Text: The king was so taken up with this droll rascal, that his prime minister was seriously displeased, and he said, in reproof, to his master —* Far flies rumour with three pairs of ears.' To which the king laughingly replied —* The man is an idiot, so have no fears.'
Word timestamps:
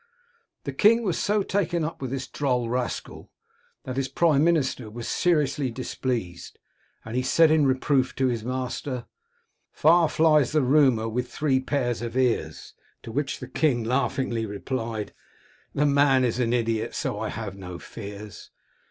The 0.63 0.73
king 0.73 1.03
was 1.03 1.19
so 1.19 1.43
taken 1.43 1.83
up 1.83 2.01
with 2.01 2.09
this 2.09 2.25
droll 2.25 2.67
rascal, 2.69 3.29
that 3.83 3.97
his 3.97 4.07
prime 4.07 4.43
minister 4.43 4.89
was 4.89 5.07
seriously 5.07 5.69
displeased, 5.69 6.57
and 7.05 7.15
he 7.15 7.21
said, 7.21 7.51
in 7.51 7.67
reproof, 7.67 8.15
to 8.15 8.25
his 8.25 8.43
master 8.43 9.05
—* 9.53 9.71
Far 9.71 10.09
flies 10.09 10.55
rumour 10.55 11.07
with 11.07 11.31
three 11.31 11.59
pairs 11.59 12.01
of 12.01 12.17
ears.' 12.17 12.73
To 13.03 13.11
which 13.11 13.39
the 13.39 13.47
king 13.47 13.83
laughingly 13.83 14.47
replied 14.47 15.13
—* 15.55 15.75
The 15.75 15.85
man 15.85 16.23
is 16.25 16.39
an 16.39 16.51
idiot, 16.51 16.95
so 16.95 17.21
have 17.21 17.55
no 17.55 17.77
fears.' 17.77 18.49